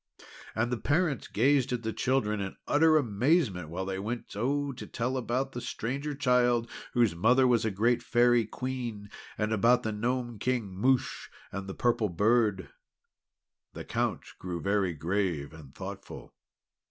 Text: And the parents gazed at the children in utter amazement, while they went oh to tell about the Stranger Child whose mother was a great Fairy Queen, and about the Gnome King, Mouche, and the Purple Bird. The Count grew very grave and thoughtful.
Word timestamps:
And 0.55 0.71
the 0.71 0.79
parents 0.79 1.27
gazed 1.27 1.71
at 1.71 1.83
the 1.83 1.93
children 1.93 2.41
in 2.41 2.55
utter 2.67 2.97
amazement, 2.97 3.69
while 3.69 3.85
they 3.85 3.99
went 3.99 4.33
oh 4.35 4.71
to 4.71 4.87
tell 4.87 5.15
about 5.15 5.51
the 5.51 5.61
Stranger 5.61 6.15
Child 6.15 6.67
whose 6.93 7.13
mother 7.15 7.45
was 7.45 7.65
a 7.65 7.69
great 7.69 8.01
Fairy 8.01 8.47
Queen, 8.47 9.11
and 9.37 9.53
about 9.53 9.83
the 9.83 9.91
Gnome 9.91 10.39
King, 10.39 10.73
Mouche, 10.75 11.29
and 11.51 11.69
the 11.69 11.75
Purple 11.75 12.09
Bird. 12.09 12.69
The 13.73 13.85
Count 13.85 14.21
grew 14.39 14.59
very 14.59 14.93
grave 14.95 15.53
and 15.53 15.75
thoughtful. 15.75 16.33